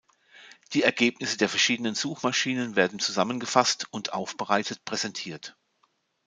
Die 0.73 0.81
Ergebnisse 0.81 1.37
der 1.37 1.47
verschiedenen 1.47 1.93
Suchmaschinen 1.93 2.75
werden 2.75 2.97
zusammengefasst 2.97 3.85
und 3.93 4.13
aufbereitet 4.13 4.83
präsentiert. 4.83 5.55